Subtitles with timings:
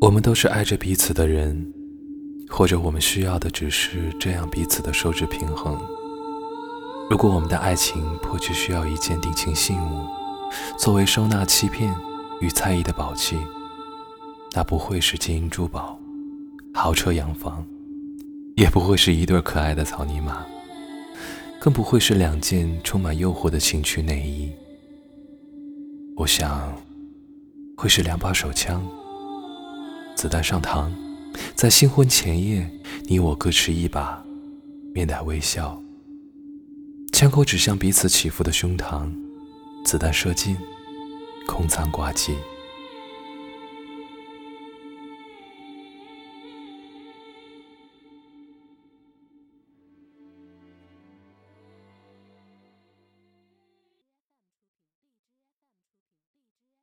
[0.00, 1.74] 我们都是爱着彼此的人，
[2.48, 5.78] 或者我们需要的只是这样彼此的收支平衡。
[7.10, 10.06] 如果我们的爱情迫切需要一件定情信物，
[10.78, 11.94] 作为收纳欺骗
[12.40, 13.36] 与猜疑的宝器，
[14.54, 16.00] 那不会是金银珠宝、
[16.72, 17.62] 豪车洋房，
[18.56, 20.46] 也不会是一对可爱的草泥马，
[21.60, 24.50] 更不会是两件充满诱惑的情趣内衣。
[26.16, 26.72] 我想，
[27.76, 28.82] 会是两把手枪。
[30.20, 30.90] 子弹上膛，
[31.54, 32.70] 在新婚前夜，
[33.04, 34.22] 你我各持一把，
[34.92, 35.80] 面带微笑。
[37.10, 39.10] 枪口指向彼此起伏的胸膛，
[39.82, 40.58] 子弹射进，
[41.46, 42.34] 空仓挂机。